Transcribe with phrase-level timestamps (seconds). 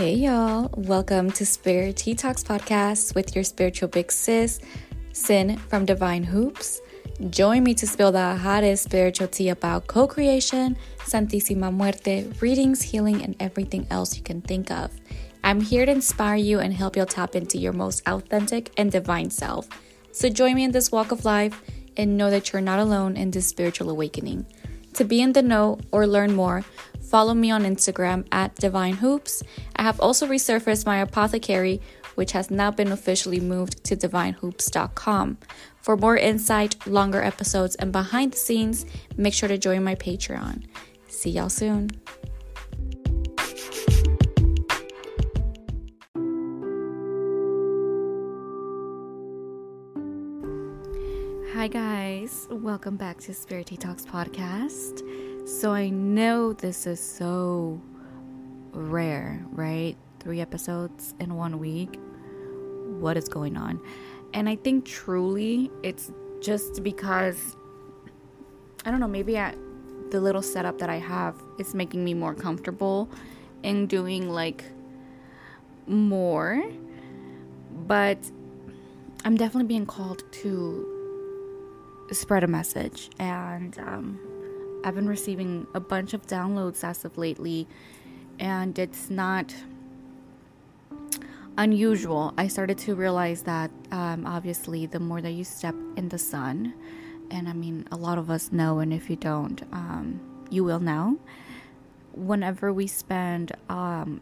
[0.00, 4.58] Hey y'all, welcome to Spirit Tea Talks podcast with your spiritual big sis,
[5.12, 6.80] Sin from Divine Hoops.
[7.28, 13.22] Join me to spill the hottest spiritual tea about co creation, Santísima Muerte, readings, healing,
[13.22, 14.90] and everything else you can think of.
[15.44, 19.28] I'm here to inspire you and help you tap into your most authentic and divine
[19.28, 19.68] self.
[20.12, 21.60] So join me in this walk of life
[21.98, 24.46] and know that you're not alone in this spiritual awakening.
[24.94, 26.64] To be in the know or learn more,
[27.00, 29.42] follow me on Instagram at Divine Hoops.
[29.80, 31.80] I have also resurfaced my apothecary,
[32.14, 35.38] which has now been officially moved to divinehoops.com.
[35.80, 38.84] For more insight, longer episodes, and behind the scenes,
[39.16, 40.66] make sure to join my Patreon.
[41.08, 41.88] See y'all soon.
[51.54, 52.46] Hi, guys.
[52.50, 55.48] Welcome back to Spirit Talks podcast.
[55.48, 57.80] So, I know this is so
[58.72, 59.96] rare, right?
[60.20, 61.98] Three episodes in one week.
[62.98, 63.80] What is going on?
[64.34, 67.56] And I think truly it's just because
[68.84, 69.54] I don't know, maybe I,
[70.10, 73.10] the little setup that I have is making me more comfortable
[73.62, 74.64] in doing like
[75.86, 76.62] more.
[77.86, 78.18] But
[79.24, 83.10] I'm definitely being called to spread a message.
[83.18, 84.18] And um,
[84.82, 87.68] I've been receiving a bunch of downloads as of lately,
[88.40, 89.54] and it's not
[91.58, 92.32] unusual.
[92.38, 96.74] I started to realize that um, obviously, the more that you step in the sun,
[97.30, 100.80] and I mean, a lot of us know, and if you don't, um, you will
[100.80, 101.18] know.
[102.12, 104.20] Whenever we spend um,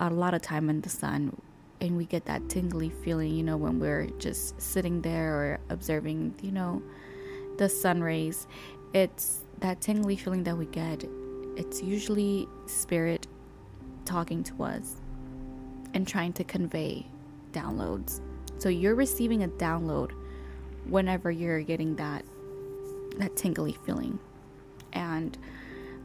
[0.00, 1.40] a lot of time in the sun,
[1.80, 6.34] and we get that tingly feeling, you know, when we're just sitting there or observing,
[6.42, 6.82] you know,
[7.58, 8.48] the sun rays,
[8.94, 11.04] it's that tingly feeling that we get.
[11.56, 13.26] It's usually spirit
[14.08, 14.96] talking to us
[15.94, 17.06] and trying to convey
[17.52, 18.20] downloads.
[18.58, 20.12] So you're receiving a download
[20.86, 22.24] whenever you're getting that
[23.18, 24.18] that tingly feeling.
[24.92, 25.36] And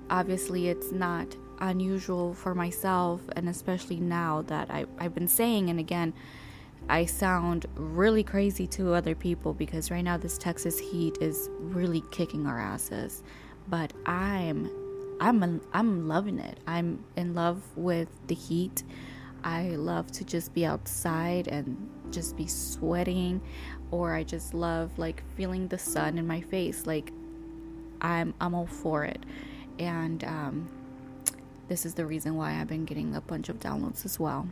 [0.09, 5.80] obviously it's not unusual for myself and especially now that I, I've been saying and
[5.80, 6.14] again
[6.90, 12.03] I sound really crazy to other people because right now this Texas heat is really
[12.12, 13.24] kicking our asses.
[13.70, 14.70] But I'm
[15.28, 16.59] I'm I'm loving it.
[16.67, 18.84] I'm in love with the heat.
[19.44, 23.41] I love to just be outside and just be sweating
[23.91, 26.85] or I just love like feeling the sun in my face.
[26.85, 27.11] Like
[28.01, 29.25] I'm I'm all for it.
[29.79, 30.69] And um,
[31.67, 34.47] this is the reason why I've been getting a bunch of downloads as well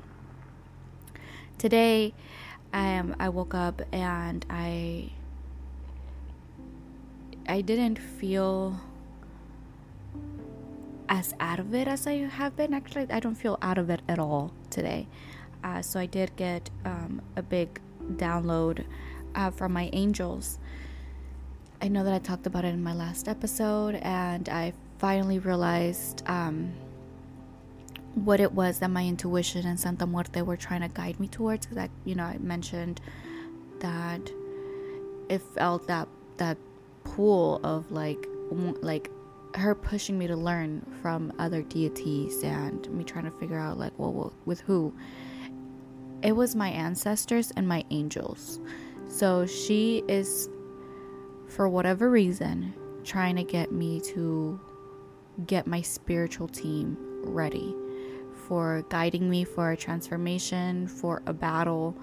[1.62, 2.12] today
[2.74, 5.12] um, I woke up and I
[7.48, 8.80] I didn't feel
[11.12, 12.74] as out of it as I have been.
[12.74, 15.08] Actually, I don't feel out of it at all today.
[15.62, 17.82] Uh, so I did get um, a big
[18.14, 18.86] download
[19.36, 20.58] uh, from my angels.
[21.82, 26.24] I know that I talked about it in my last episode, and I finally realized
[26.28, 26.72] um,
[28.16, 31.68] what it was that my intuition and Santa Muerte were trying to guide me towards.
[31.68, 33.02] That you know, I mentioned
[33.80, 34.22] that
[35.28, 36.08] it felt that
[36.38, 36.58] that
[37.04, 38.26] pool of like
[38.82, 39.12] like
[39.56, 43.94] her pushing me to learn from other deities and me trying to figure out like
[43.98, 44.94] well with who
[46.22, 48.60] it was my ancestors and my angels
[49.08, 50.50] so she is
[51.48, 52.74] for whatever reason
[53.04, 54.60] trying to get me to
[55.46, 57.76] get my spiritual team ready
[58.48, 61.96] for guiding me for a transformation, for a battle.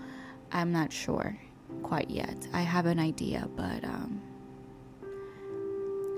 [0.50, 1.38] I'm not sure
[1.82, 2.48] quite yet.
[2.52, 4.22] I have an idea, but um,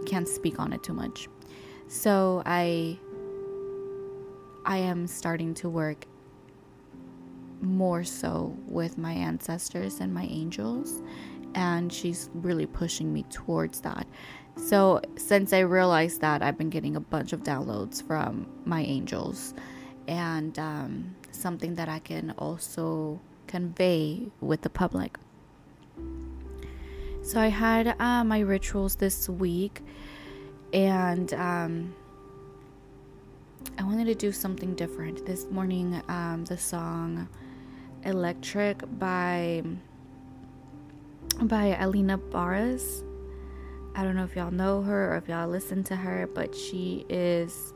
[0.07, 1.29] can't speak on it too much.
[1.89, 2.99] So I
[4.65, 6.07] I am starting to work
[7.61, 11.03] more so with my ancestors and my angels
[11.55, 14.07] and she's really pushing me towards that.
[14.57, 19.55] So since I realized that I've been getting a bunch of downloads from my angels
[20.07, 25.19] and um, something that I can also convey with the public.
[27.23, 29.83] So I had uh, my rituals this week,
[30.73, 31.95] and um,
[33.79, 35.27] I wanted to do something different.
[35.27, 37.29] This morning, um, the song
[38.05, 39.63] "Electric" by
[41.43, 43.05] by Alina Baraz.
[43.95, 47.05] I don't know if y'all know her or if y'all listen to her, but she
[47.09, 47.75] is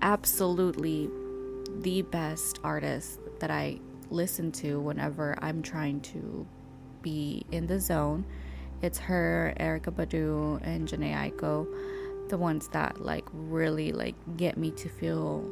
[0.00, 1.10] absolutely
[1.80, 3.80] the best artist that I
[4.10, 6.46] listen to whenever I'm trying to
[7.02, 8.24] be in the zone.
[8.80, 11.66] It's her, Erykah Badu, and Jhené Aiko,
[12.28, 15.50] the ones that like really like get me to feel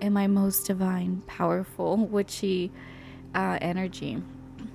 [0.00, 2.70] in my most divine, powerful, witchy
[3.34, 4.22] uh, energy.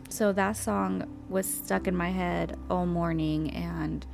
[0.10, 4.06] So that song was stuck in my head all morning, and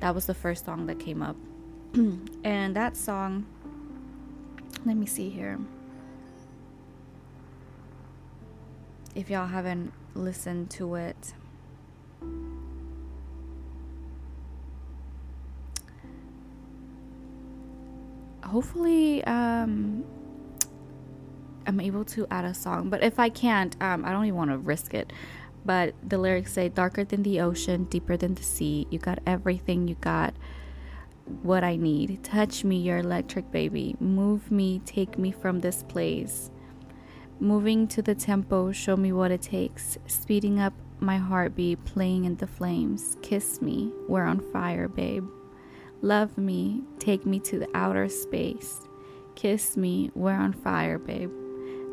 [0.00, 1.36] that was the first song that came up.
[2.44, 3.46] and that song,
[4.84, 5.58] let me see here.
[9.14, 11.34] If y'all haven't listened to it,
[18.48, 20.04] hopefully um,
[21.66, 22.88] I'm able to add a song.
[22.88, 25.12] But if I can't, um, I don't even want to risk it.
[25.64, 28.86] But the lyrics say, Darker than the ocean, deeper than the sea.
[28.90, 30.34] You got everything, you got
[31.42, 32.24] what I need.
[32.24, 33.96] Touch me, your electric baby.
[34.00, 36.50] Move me, take me from this place.
[37.40, 39.96] Moving to the tempo, show me what it takes.
[40.08, 43.16] Speeding up my heartbeat, playing in the flames.
[43.22, 45.24] Kiss me, we're on fire, babe.
[46.02, 48.80] Love me, take me to the outer space.
[49.36, 51.30] Kiss me, we're on fire, babe.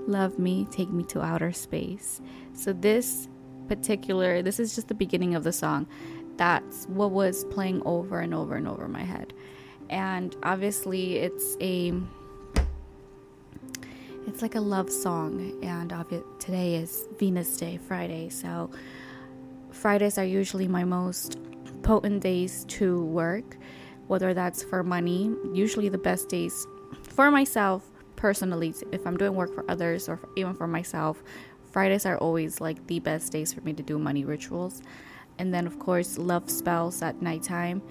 [0.07, 2.21] Love me, take me to outer space.
[2.53, 3.27] So, this
[3.67, 5.85] particular, this is just the beginning of the song.
[6.37, 9.31] That's what was playing over and over and over my head.
[9.91, 11.93] And obviously, it's a.
[14.27, 15.93] It's like a love song, and
[16.39, 18.29] today is Venus Day, Friday.
[18.29, 18.71] So,
[19.71, 21.37] Fridays are usually my most
[21.83, 23.55] potent days to work,
[24.07, 25.31] whether that's for money.
[25.53, 26.65] Usually, the best days
[27.03, 27.83] for myself
[28.15, 31.21] personally, if I'm doing work for others or even for myself,
[31.71, 34.81] Fridays are always like the best days for me to do money rituals.
[35.37, 37.83] And then, of course, love spells at nighttime.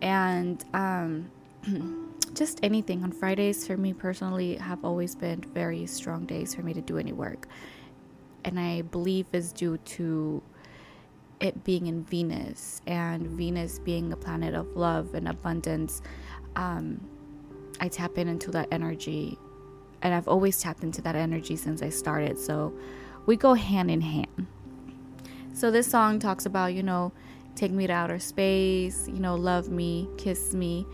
[0.00, 1.30] And um,
[2.34, 6.74] just anything on Fridays for me personally have always been very strong days for me
[6.74, 7.48] to do any work.
[8.44, 10.42] And I believe is due to
[11.40, 16.02] it being in Venus and Venus being a planet of love and abundance.
[16.54, 17.00] Um,
[17.80, 19.38] I tap in into that energy
[20.02, 22.38] and I've always tapped into that energy since I started.
[22.38, 22.72] So
[23.26, 24.46] we go hand in hand.
[25.52, 27.12] So this song talks about, you know,
[27.54, 30.86] take me to outer space, you know, love me, kiss me,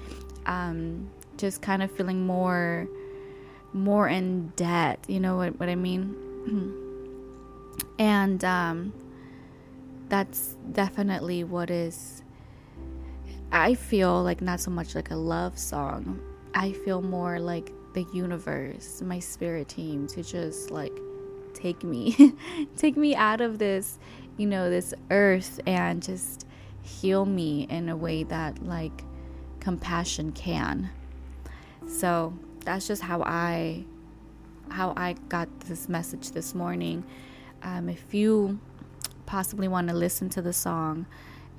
[0.47, 2.89] um, just kind of feeling more,
[3.73, 5.05] more in debt.
[5.09, 6.17] You know what, what I mean?
[7.99, 8.93] and um,
[10.09, 12.23] that's definitely what is.
[13.51, 16.21] I feel like not so much like a love song.
[16.55, 20.93] I feel more like the universe, my spirit team to just like
[21.55, 22.35] take me,
[22.77, 23.99] take me out of this,
[24.37, 26.47] you know, this earth and just
[26.83, 29.05] heal me in a way that like
[29.63, 30.91] compassion can.
[31.87, 33.85] So that's just how I
[34.71, 37.05] how I got this message this morning.
[37.63, 38.59] Um, if you
[39.25, 41.07] possibly want to listen to the song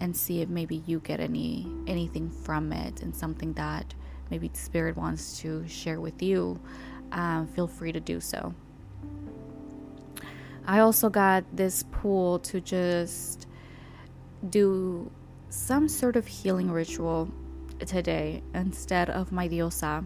[0.01, 3.93] and see if maybe you get any anything from it and something that
[4.29, 6.59] maybe spirit wants to share with you,
[7.13, 8.53] um, feel free to do so.
[10.65, 13.47] I also got this pool to just
[14.49, 15.09] do
[15.49, 17.29] some sort of healing ritual
[17.85, 20.05] today instead of my diosa.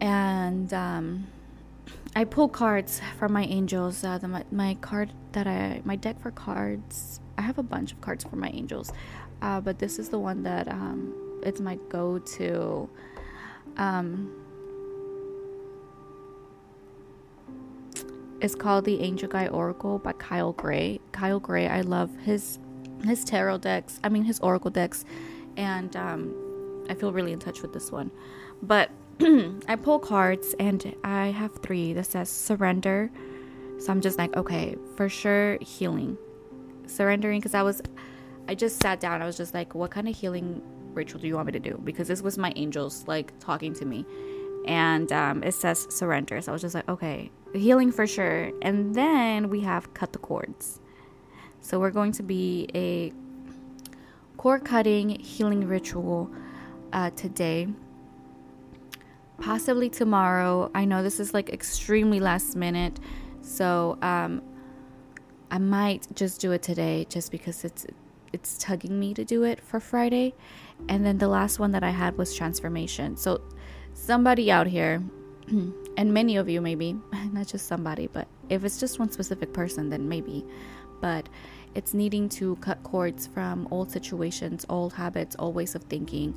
[0.00, 1.26] And um,
[2.14, 4.02] I pull cards from my angels.
[4.04, 8.00] Uh, the, my, card that I, my deck for cards, I have a bunch of
[8.00, 8.92] cards for my angels,
[9.42, 12.88] uh, but this is the one that um, it's my go-to.
[13.76, 14.32] Um,
[18.40, 21.00] it's called the Angel Guide Oracle by Kyle Gray.
[21.12, 22.58] Kyle Gray, I love his
[23.04, 24.00] his tarot decks.
[24.02, 25.04] I mean his oracle decks,
[25.56, 28.10] and um, I feel really in touch with this one.
[28.62, 33.10] But I pull cards, and I have three that says surrender.
[33.78, 36.16] So I'm just like, okay, for sure, healing,
[36.86, 37.40] surrendering.
[37.40, 37.82] Because I was,
[38.48, 39.22] I just sat down.
[39.22, 40.62] I was just like, what kind of healing
[40.96, 41.80] Rachel, do you want me to do?
[41.84, 44.04] Because this was my angels like talking to me.
[44.66, 46.40] And um, it says surrender.
[46.40, 48.50] So I was just like, okay, healing for sure.
[48.62, 50.80] And then we have cut the cords.
[51.60, 53.12] So we're going to be a
[54.36, 56.30] cord cutting healing ritual
[56.92, 57.68] uh, today.
[59.40, 60.70] Possibly tomorrow.
[60.74, 62.98] I know this is like extremely last minute.
[63.40, 64.42] So um,
[65.50, 67.86] I might just do it today just because it's
[68.32, 70.34] it's tugging me to do it for Friday.
[70.88, 73.16] And then the last one that I had was transformation.
[73.16, 73.40] So
[73.94, 75.02] somebody out here,
[75.48, 76.96] and many of you maybe,
[77.32, 80.44] not just somebody, but if it's just one specific person, then maybe.
[81.00, 81.28] But
[81.76, 86.34] it's needing to cut cords from old situations, old habits, old ways of thinking,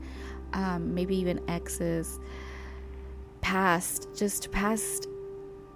[0.53, 2.19] um, maybe even exes,
[3.41, 5.07] past, just past,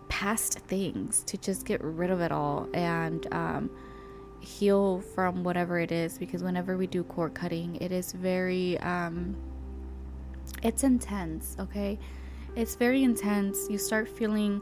[0.10, 3.70] past things to just get rid of it all and um,
[4.42, 9.34] heal from whatever it is because whenever we do cord cutting it is very um
[10.62, 11.98] it's intense okay
[12.56, 13.68] it's very intense.
[13.70, 14.62] You start feeling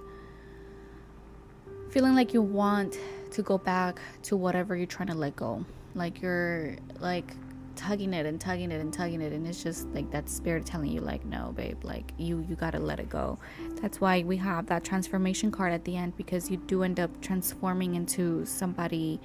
[1.89, 2.97] feeling like you want
[3.31, 5.65] to go back to whatever you're trying to let go.
[5.95, 7.35] Like you're like
[7.75, 10.91] tugging it and tugging it and tugging it and it's just like that spirit telling
[10.91, 13.37] you like no babe like you you got to let it go.
[13.81, 17.21] That's why we have that transformation card at the end because you do end up
[17.21, 19.19] transforming into somebody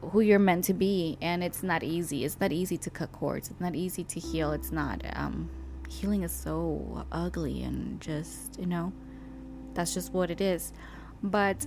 [0.00, 2.24] who you're meant to be and it's not easy.
[2.24, 3.50] It's not easy to cut cords.
[3.50, 4.52] It's not easy to heal.
[4.52, 5.50] It's not um
[5.88, 8.92] healing is so ugly and just you know
[9.74, 10.72] that's just what it is.
[11.22, 11.66] But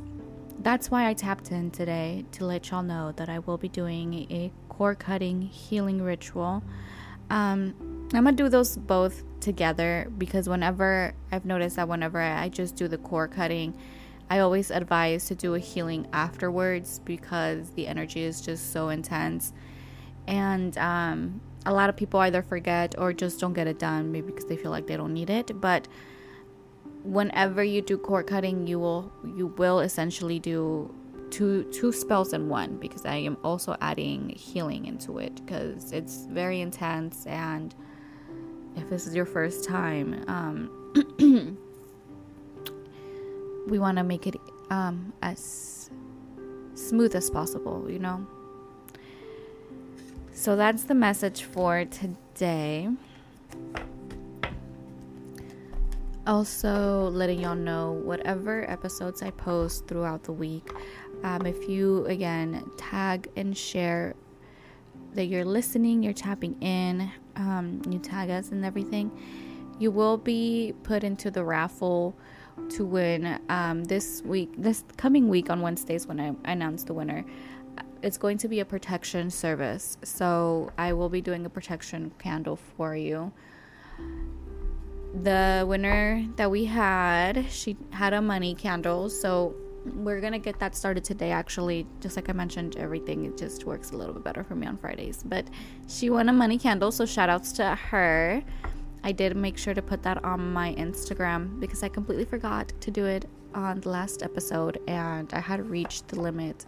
[0.59, 4.13] that's why I tapped in today to let y'all know that I will be doing
[4.31, 6.63] a cord cutting healing ritual.
[7.29, 7.75] Um,
[8.13, 12.87] I'm gonna do those both together because whenever I've noticed that whenever I just do
[12.87, 13.77] the cord cutting,
[14.29, 19.53] I always advise to do a healing afterwards because the energy is just so intense.
[20.27, 24.27] And um, a lot of people either forget or just don't get it done, maybe
[24.27, 25.59] because they feel like they don't need it.
[25.61, 25.87] But
[27.07, 30.93] whenever you do cord cutting, you will you will essentially do
[31.29, 36.25] two two spells in one because I am also adding healing into it because it's
[36.29, 37.73] very intense and
[38.75, 40.69] if this is your first time, um,
[43.67, 44.35] we want to make it
[44.69, 45.89] um, as
[46.75, 48.25] smooth as possible, you know.
[50.31, 52.89] So that's the message for today.
[56.27, 60.69] Also, letting y'all know whatever episodes I post throughout the week.
[61.23, 64.13] Um, if you again tag and share
[65.13, 69.09] that you're listening, you're tapping in, um, you tag us and everything,
[69.79, 72.13] you will be put into the raffle
[72.71, 77.23] to win um, this week, this coming week on Wednesdays when I announce the winner.
[78.01, 82.57] It's going to be a protection service, so I will be doing a protection candle
[82.57, 83.31] for you
[85.23, 89.09] the winner that we had, she had a money candle.
[89.09, 89.55] So
[89.95, 91.87] we're gonna get that started today actually.
[92.01, 94.77] Just like i mentioned everything it just works a little bit better for me on
[94.77, 95.23] fridays.
[95.23, 95.47] But
[95.87, 98.43] she won a money candle so shout outs to her.
[99.03, 102.91] I did make sure to put that on my instagram because i completely forgot to
[102.91, 106.65] do it on the last episode and i had reached the limit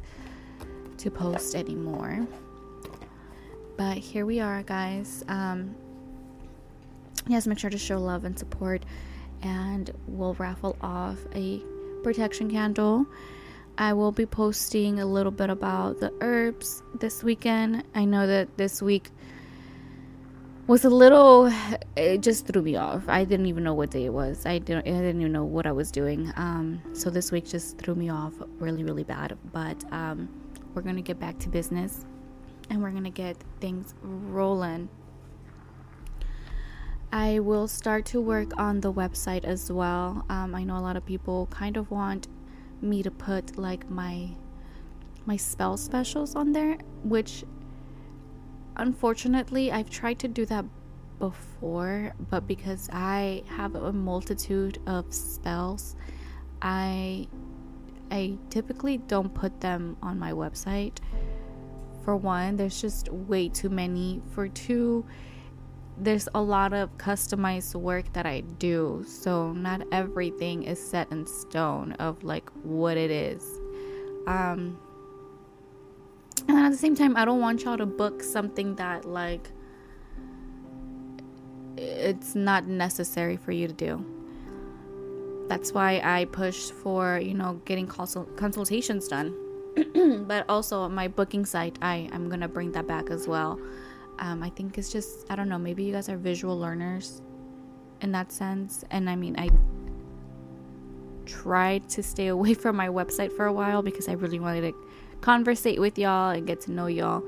[0.97, 2.27] to post anymore.
[3.77, 5.23] But here we are guys.
[5.29, 5.75] Um,
[7.29, 8.83] yes, make sure to show love and support,
[9.41, 11.61] and we'll raffle off a
[12.03, 13.05] protection candle.
[13.77, 17.85] I will be posting a little bit about the herbs this weekend.
[17.95, 19.09] I know that this week
[20.67, 21.51] was a little
[21.95, 23.07] it just threw me off.
[23.07, 24.45] I didn't even know what day it was.
[24.45, 26.31] I didn't I didn't even know what I was doing.
[26.35, 29.37] Um, so this week just threw me off really really bad.
[29.53, 30.27] But um,
[30.73, 32.05] we're gonna get back to business,
[32.69, 34.89] and we're gonna get things rolling.
[37.11, 40.25] I will start to work on the website as well.
[40.29, 42.27] Um, I know a lot of people kind of want
[42.81, 44.29] me to put like my
[45.25, 47.43] my spell specials on there, which
[48.77, 50.65] unfortunately I've tried to do that
[51.17, 55.95] before, but because I have a multitude of spells,
[56.61, 57.27] I
[58.11, 60.97] I typically don't put them on my website.
[62.03, 64.21] For one, there's just way too many.
[64.31, 65.05] For two,
[65.99, 71.27] there's a lot of customized work that I do, so not everything is set in
[71.27, 73.43] stone of like what it is.
[74.25, 74.79] Um,
[76.47, 79.51] and at the same time, I don't want y'all to book something that like
[81.77, 84.05] it's not necessary for you to do.
[85.47, 89.35] That's why I push for you know getting consult- consultations done.
[90.27, 93.59] but also my booking site, I I'm gonna bring that back as well
[94.19, 97.21] um, I think it's just, I don't know, maybe you guys are visual learners
[98.01, 98.83] in that sense.
[98.91, 99.49] And I mean, I
[101.25, 104.73] tried to stay away from my website for a while because I really wanted to
[105.21, 107.23] conversate with y'all and get to know y'all.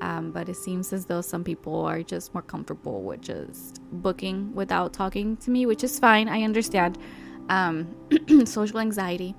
[0.00, 4.54] Um, but it seems as though some people are just more comfortable with just booking
[4.54, 6.28] without talking to me, which is fine.
[6.28, 6.98] I understand
[7.48, 7.96] um,
[8.44, 9.34] social anxiety.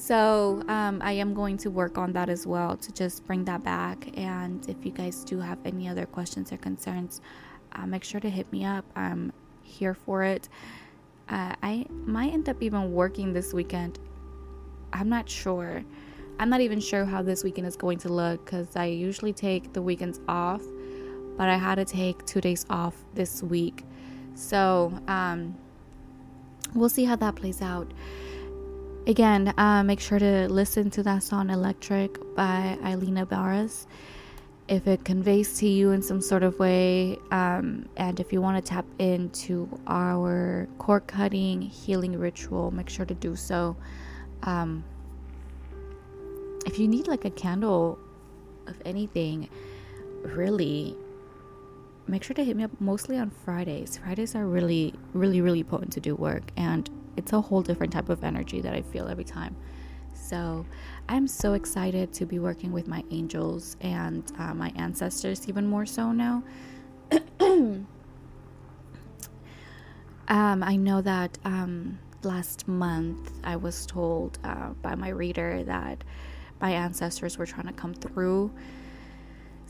[0.00, 3.62] So um, I am going to work on that as well to just bring that
[3.62, 4.08] back.
[4.16, 7.20] And if you guys do have any other questions or concerns,
[7.72, 8.86] uh, make sure to hit me up.
[8.96, 9.30] I'm
[9.62, 10.48] here for it.
[11.28, 13.98] Uh, I might end up even working this weekend.
[14.94, 15.84] I'm not sure.
[16.38, 19.74] I'm not even sure how this weekend is going to look because I usually take
[19.74, 20.62] the weekends off,
[21.36, 23.84] but I had to take two days off this week.
[24.34, 25.58] So um,
[26.74, 27.92] we'll see how that plays out
[29.10, 33.86] again, uh, make sure to listen to that song Electric by Alina Baraz.
[34.70, 37.18] if it conveys to you in some sort of way.
[37.32, 43.04] Um, and if you want to tap into our cord cutting healing ritual, make sure
[43.04, 43.76] to do so.
[44.44, 44.84] Um,
[46.64, 47.98] if you need like a candle
[48.68, 49.48] of anything,
[50.22, 50.96] really,
[52.06, 53.98] make sure to hit me up mostly on Fridays.
[53.98, 58.08] Fridays are really, really, really potent to do work, and it's a whole different type
[58.08, 59.56] of energy that I feel every time.
[60.12, 60.64] So
[61.08, 65.86] I'm so excited to be working with my angels and uh, my ancestors, even more
[65.86, 66.42] so now.
[67.40, 67.86] um,
[70.28, 76.04] I know that um, last month I was told uh, by my reader that
[76.60, 78.52] my ancestors were trying to come through.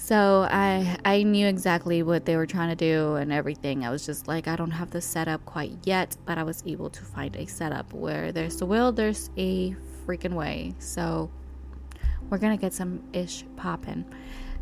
[0.02, 3.84] So I I knew exactly what they were trying to do and everything.
[3.84, 6.88] I was just like I don't have the setup quite yet, but I was able
[6.88, 9.76] to find a setup where there's the will, there's a
[10.06, 10.74] freaking way.
[10.78, 11.30] So
[12.30, 14.06] we're gonna get some ish popping.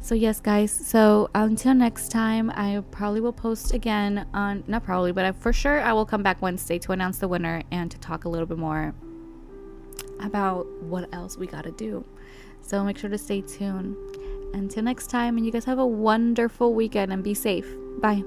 [0.00, 0.72] So yes, guys.
[0.72, 5.52] So until next time, I probably will post again on not probably, but I, for
[5.52, 8.46] sure I will come back Wednesday to announce the winner and to talk a little
[8.46, 8.92] bit more
[10.18, 12.04] about what else we gotta do.
[12.60, 13.96] So make sure to stay tuned.
[14.52, 17.66] Until next time, and you guys have a wonderful weekend and be safe.
[18.00, 18.24] Bye.